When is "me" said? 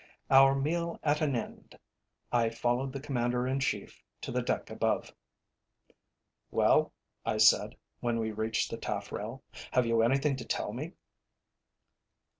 10.73-10.93